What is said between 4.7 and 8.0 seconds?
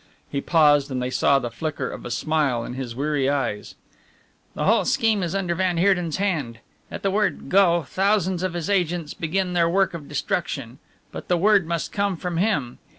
scheme is under van Heerden's hand. At the word 'Go'